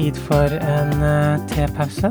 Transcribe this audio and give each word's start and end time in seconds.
tid 0.00 0.16
for 0.16 0.52
en 0.64 0.92
uh, 1.04 1.46
tepause. 1.50 2.08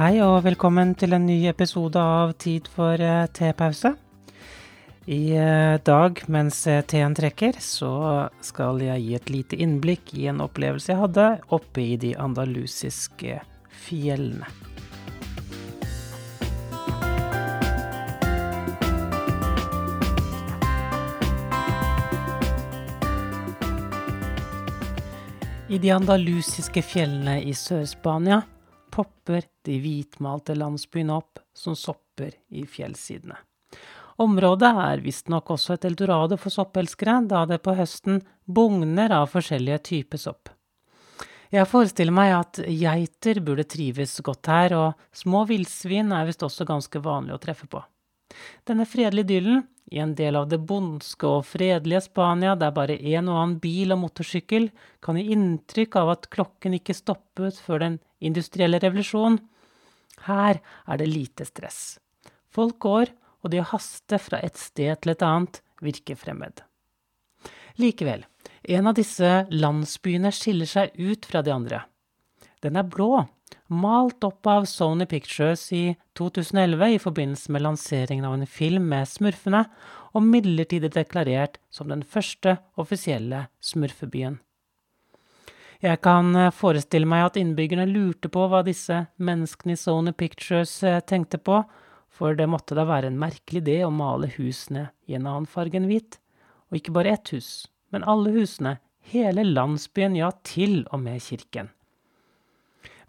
Hei 0.00 0.16
og 0.24 0.40
velkommen 0.48 0.96
til 0.98 1.14
en 1.14 1.28
ny 1.28 1.44
episode 1.46 1.94
av 2.00 2.32
Tid 2.42 2.66
for 2.74 2.98
uh, 2.98 3.28
tepause. 3.30 3.92
I 5.06 5.20
uh, 5.38 5.76
dag, 5.86 6.24
mens 6.26 6.64
teen 6.90 7.14
trekker, 7.14 7.62
så 7.62 7.92
skal 8.42 8.82
jeg 8.82 9.06
gi 9.06 9.14
et 9.20 9.32
lite 9.36 9.62
innblikk 9.62 10.10
i 10.18 10.26
en 10.32 10.42
opplevelse 10.42 10.90
jeg 10.90 11.02
hadde 11.04 11.30
oppe 11.54 11.86
i 11.92 11.96
de 12.02 12.16
andalusiske 12.18 13.38
fjellene. 13.70 14.46
I 25.70 25.78
de 25.78 25.90
andalusiske 25.94 26.82
fjellene 26.82 27.36
i 27.46 27.52
Sør-Spania 27.54 28.40
popper 28.90 29.44
de 29.62 29.76
hvitmalte 29.78 30.56
landsbyene 30.58 31.14
opp 31.14 31.38
som 31.54 31.76
sopper 31.78 32.34
i 32.50 32.64
fjellsidene. 32.66 33.36
Området 34.20 34.70
er 34.82 35.04
visstnok 35.04 35.52
også 35.54 35.76
et 35.76 35.86
eldorado 35.88 36.36
for 36.42 36.50
soppelskere, 36.50 37.20
da 37.30 37.46
det 37.46 37.62
på 37.62 37.76
høsten 37.78 38.18
bugner 38.44 39.14
av 39.14 39.30
forskjellige 39.30 39.78
typer 39.92 40.20
sopp. 40.20 40.50
Jeg 41.50 41.66
forestiller 41.66 42.14
meg 42.14 42.32
at 42.36 42.60
geiter 42.62 43.40
burde 43.42 43.66
trives 43.66 44.12
godt 44.22 44.46
her, 44.52 44.74
og 44.78 45.16
små 45.16 45.42
villsvin 45.48 46.12
er 46.14 46.28
visst 46.28 46.44
også 46.46 46.66
ganske 46.68 47.02
vanlig 47.02 47.34
å 47.34 47.40
treffe 47.42 47.66
på. 47.70 47.82
Denne 48.68 48.86
fredelige 48.86 49.26
idyllen, 49.26 49.64
i 49.90 49.98
en 49.98 50.12
del 50.14 50.36
av 50.38 50.46
det 50.46 50.60
bondske 50.62 51.26
og 51.26 51.48
fredelige 51.50 52.04
Spania 52.04 52.52
der 52.54 52.70
bare 52.70 52.94
en 52.94 53.26
og 53.32 53.40
annen 53.40 53.56
bil 53.58 53.90
og 53.90 53.98
motorsykkel 54.04 54.68
kan 55.02 55.18
gi 55.18 55.32
inntrykk 55.34 55.98
av 55.98 56.12
at 56.12 56.28
klokken 56.30 56.76
ikke 56.78 56.94
stoppet 56.94 57.58
før 57.58 57.82
den 57.82 57.96
industrielle 58.22 58.78
revolusjonen, 58.78 59.40
her 60.30 60.60
er 60.60 61.00
det 61.00 61.10
lite 61.10 61.48
stress. 61.48 61.98
Folk 62.54 62.78
går, 62.86 63.10
og 63.42 63.50
det 63.50 63.64
å 63.64 63.70
haste 63.72 64.20
fra 64.22 64.38
et 64.44 64.58
sted 64.60 65.00
til 65.00 65.14
et 65.16 65.26
annet 65.26 65.62
virker 65.82 66.18
fremmed. 66.18 66.62
Likevel, 67.80 68.26
en 68.70 68.86
av 68.86 68.94
disse 68.94 69.28
landsbyene 69.50 70.30
skiller 70.34 70.68
seg 70.68 70.96
ut 70.98 71.26
fra 71.26 71.42
de 71.42 71.52
andre. 71.54 71.84
Den 72.62 72.76
er 72.76 72.86
blå, 72.86 73.24
malt 73.72 74.24
opp 74.26 74.46
av 74.50 74.66
Sony 74.68 75.06
Pictures 75.10 75.64
i 75.72 75.96
2011 76.18 76.94
i 76.94 77.00
forbindelse 77.02 77.54
med 77.54 77.64
lanseringen 77.64 78.28
av 78.28 78.36
en 78.36 78.46
film 78.46 78.86
med 78.92 79.08
smurfene, 79.08 79.64
og 80.10 80.26
midlertidig 80.26 80.90
deklarert 80.94 81.58
som 81.70 81.90
den 81.90 82.02
første 82.02 82.56
offisielle 82.80 83.44
smurfebyen. 83.62 84.40
Jeg 85.80 86.00
kan 86.04 86.34
eh, 86.36 86.50
forestille 86.52 87.08
meg 87.08 87.28
at 87.28 87.38
innbyggerne 87.40 87.86
lurte 87.88 88.28
på 88.28 88.42
hva 88.50 88.60
disse 88.66 89.04
menneskene 89.22 89.76
i 89.76 89.80
Sony 89.80 90.12
Pictures 90.12 90.74
eh, 90.84 90.98
tenkte 91.00 91.38
på, 91.40 91.62
for 92.10 92.36
det 92.36 92.50
måtte 92.50 92.76
da 92.76 92.84
være 92.84 93.08
en 93.08 93.20
merkelig 93.22 93.62
idé 93.62 93.78
å 93.86 93.94
male 93.94 94.28
husene 94.34 94.90
i 95.08 95.16
en 95.16 95.30
annen 95.30 95.48
farge 95.48 95.78
enn 95.78 95.88
hvit. 95.88 96.18
Og 96.68 96.82
ikke 96.82 96.92
bare 96.98 97.14
ett 97.14 97.32
hus, 97.32 97.70
men 97.90 98.06
alle 98.08 98.32
husene, 98.34 98.78
hele 99.12 99.44
landsbyen, 99.46 100.16
ja, 100.18 100.30
til 100.46 100.84
og 100.90 101.02
med 101.02 101.22
kirken. 101.24 101.70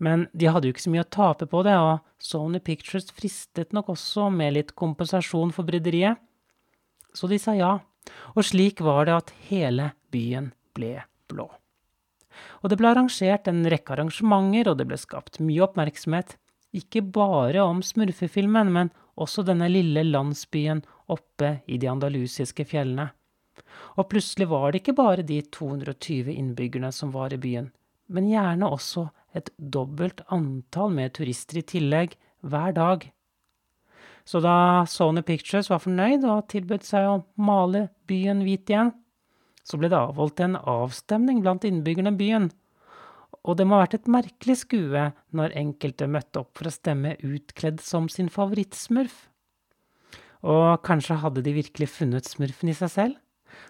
Men 0.00 0.28
de 0.32 0.48
hadde 0.48 0.68
jo 0.68 0.74
ikke 0.74 0.86
så 0.86 0.92
mye 0.94 1.04
å 1.04 1.12
tape 1.12 1.46
på 1.50 1.60
det, 1.66 1.76
og 1.76 2.00
Sony 2.24 2.60
Pictures 2.64 3.10
fristet 3.12 3.74
nok 3.76 3.92
også 3.92 4.30
med 4.32 4.56
litt 4.56 4.74
kompensasjon 4.78 5.52
for 5.52 5.68
bryderiet. 5.68 6.16
Så 7.12 7.28
de 7.28 7.36
sa 7.42 7.52
ja, 7.58 7.74
og 8.32 8.46
slik 8.46 8.80
var 8.84 9.06
det 9.08 9.16
at 9.18 9.32
hele 9.50 9.90
byen 10.14 10.52
ble 10.76 11.02
blå. 11.28 11.50
Og 12.62 12.72
det 12.72 12.78
ble 12.80 12.92
arrangert 12.92 13.48
en 13.50 13.64
rekke 13.68 13.92
arrangementer, 13.92 14.70
og 14.70 14.78
det 14.80 14.88
ble 14.88 14.98
skapt 15.00 15.40
mye 15.44 15.66
oppmerksomhet, 15.66 16.36
ikke 16.72 17.02
bare 17.02 17.60
om 17.66 17.82
smurfefilmen, 17.82 18.70
men 18.72 18.92
også 19.20 19.44
denne 19.44 19.68
lille 19.68 20.04
landsbyen 20.06 20.84
oppe 21.10 21.58
i 21.66 21.80
de 21.82 21.90
andalusiske 21.90 22.64
fjellene. 22.70 23.10
Og 23.98 24.08
plutselig 24.12 24.48
var 24.50 24.70
det 24.70 24.82
ikke 24.82 24.96
bare 24.98 25.26
de 25.26 25.40
220 25.42 26.32
innbyggerne 26.34 26.92
som 26.94 27.12
var 27.14 27.34
i 27.34 27.40
byen, 27.40 27.70
men 28.08 28.28
gjerne 28.30 28.68
også 28.70 29.08
et 29.36 29.50
dobbelt 29.58 30.22
antall 30.34 30.92
med 30.94 31.14
turister 31.18 31.60
i 31.60 31.66
tillegg 31.66 32.16
hver 32.40 32.74
dag. 32.76 33.06
Så 34.24 34.40
da 34.44 34.84
Sony 34.86 35.22
Pictures 35.26 35.70
var 35.70 35.82
fornøyd 35.82 36.26
og 36.28 36.48
tilbød 36.52 36.84
seg 36.86 37.08
å 37.08 37.20
male 37.40 37.88
byen 38.10 38.44
hvit 38.46 38.70
igjen, 38.70 38.92
så 39.64 39.78
ble 39.78 39.90
det 39.92 39.98
avholdt 39.98 40.42
en 40.44 40.58
avstemning 40.58 41.42
blant 41.44 41.66
innbyggerne 41.66 42.12
i 42.14 42.20
byen. 42.20 42.50
Og 43.46 43.56
det 43.56 43.66
må 43.66 43.78
ha 43.78 43.84
vært 43.84 44.00
et 44.00 44.10
merkelig 44.10 44.58
skue 44.64 45.06
når 45.36 45.56
enkelte 45.56 46.08
møtte 46.10 46.42
opp 46.42 46.58
for 46.58 46.68
å 46.68 46.74
stemme 46.74 47.16
utkledd 47.24 47.80
som 47.84 48.08
sin 48.12 48.28
favorittsmurf. 48.32 49.26
Og 50.40 50.80
kanskje 50.84 51.20
hadde 51.20 51.44
de 51.44 51.54
virkelig 51.56 51.90
funnet 51.92 52.28
smurfen 52.28 52.72
i 52.72 52.76
seg 52.76 52.92
selv? 52.92 53.18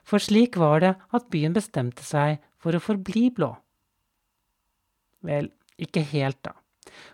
For 0.06 0.22
slik 0.22 0.58
var 0.60 0.82
det 0.84 0.94
at 1.16 1.28
byen 1.32 1.56
bestemte 1.56 2.04
seg 2.06 2.40
for 2.60 2.76
å 2.76 2.82
forbli 2.82 3.28
blå. 3.34 3.54
Vel, 5.26 5.50
ikke 5.80 6.04
helt, 6.12 6.40
da. 6.44 6.54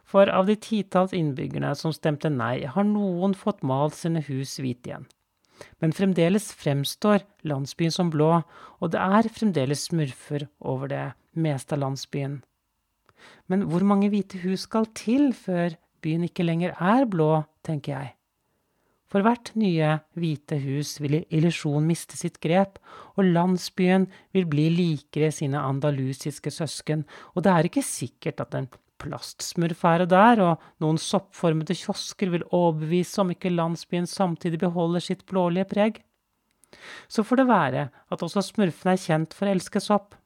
For 0.06 0.30
av 0.30 0.46
de 0.48 0.56
titalls 0.58 1.14
innbyggerne 1.16 1.72
som 1.78 1.94
stemte 1.94 2.30
nei, 2.32 2.64
har 2.66 2.86
noen 2.86 3.34
fått 3.36 3.64
malt 3.66 3.96
sine 3.98 4.22
hus 4.28 4.56
hvite 4.62 4.90
igjen. 4.90 5.06
Men 5.80 5.94
fremdeles 5.96 6.50
fremstår 6.56 7.24
landsbyen 7.48 7.94
som 7.94 8.10
blå, 8.12 8.42
og 8.80 8.92
det 8.92 9.00
er 9.00 9.30
fremdeles 9.32 9.86
smurfer 9.88 10.46
over 10.60 10.92
det 10.92 11.06
meste 11.32 11.76
av 11.76 11.82
landsbyen. 11.84 12.40
Men 13.50 13.64
hvor 13.70 13.84
mange 13.86 14.10
hvite 14.12 14.42
hus 14.44 14.66
skal 14.68 14.88
til 14.96 15.32
før 15.36 15.78
byen 16.04 16.26
ikke 16.28 16.46
lenger 16.46 16.76
er 16.76 17.08
blå, 17.08 17.46
tenker 17.66 17.96
jeg. 17.96 18.15
For 19.06 19.22
hvert 19.22 19.52
nye 19.54 20.00
hvite 20.18 20.58
hus 20.64 20.96
vil 20.98 21.20
illusjonen 21.30 21.86
miste 21.86 22.18
sitt 22.18 22.40
grep, 22.42 22.80
og 23.14 23.28
landsbyen 23.28 24.08
vil 24.34 24.48
bli 24.50 24.66
likere 24.74 25.30
sine 25.34 25.62
andalusiske 25.62 26.50
søsken, 26.50 27.04
og 27.34 27.46
det 27.46 27.52
er 27.52 27.68
ikke 27.68 27.86
sikkert 27.86 28.42
at 28.42 28.58
en 28.58 28.68
plastsmurf 29.00 29.84
og 29.86 30.08
der 30.10 30.42
og 30.42 30.66
noen 30.82 30.98
soppformede 30.98 31.76
kiosker 31.76 32.32
vil 32.32 32.46
overbevise 32.50 33.20
om 33.22 33.30
ikke 33.34 33.52
landsbyen 33.52 34.08
samtidig 34.10 34.60
beholder 34.64 35.04
sitt 35.04 35.26
blålige 35.28 35.68
preg. 35.70 36.02
Så 37.08 37.22
får 37.22 37.42
det 37.42 37.48
være 37.48 37.88
at 38.10 38.22
også 38.22 38.42
smurfene 38.42 38.96
er 38.96 39.02
kjent 39.02 39.36
for 39.36 39.46
å 39.46 39.54
elske 39.54 39.82
sopp, 39.84 40.16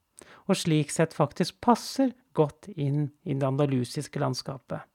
og 0.48 0.56
slik 0.56 0.90
sett 0.94 1.14
faktisk 1.14 1.60
passer 1.62 2.14
godt 2.34 2.70
inn 2.76 3.10
i 3.24 3.34
det 3.34 3.46
andalusiske 3.46 4.22
landskapet. 4.22 4.86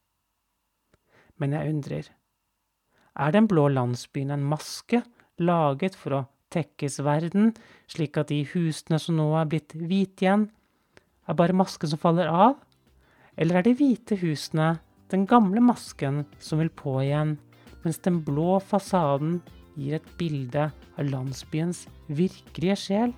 Men 1.38 1.54
jeg 1.54 1.74
undrer 1.76 2.10
er 3.16 3.32
den 3.36 3.48
blå 3.48 3.68
landsbyen 3.72 4.34
en 4.36 4.46
maske 4.46 5.02
laget 5.40 5.96
for 6.00 6.18
å 6.18 6.26
tekkes 6.56 7.00
verden, 7.04 7.54
slik 7.92 8.18
at 8.20 8.32
de 8.32 8.44
husene 8.54 9.00
som 9.02 9.18
nå 9.20 9.28
er 9.40 9.50
blitt 9.52 9.76
hvite 9.76 10.26
igjen, 10.26 10.48
er 11.26 11.38
bare 11.38 11.56
masken 11.58 11.92
som 11.92 12.02
faller 12.02 12.30
av? 12.30 12.60
Eller 13.36 13.60
er 13.60 13.68
de 13.68 13.76
hvite 13.76 14.18
husene 14.22 14.76
den 15.12 15.26
gamle 15.30 15.62
masken 15.64 16.24
som 16.40 16.62
vil 16.62 16.72
på 16.72 17.00
igjen, 17.04 17.36
mens 17.84 18.00
den 18.06 18.22
blå 18.26 18.60
fasaden 18.64 19.40
gir 19.76 19.98
et 19.98 20.12
bilde 20.20 20.70
av 20.72 21.10
landsbyens 21.10 21.86
virkelige 22.08 22.78
sjel? 22.80 23.16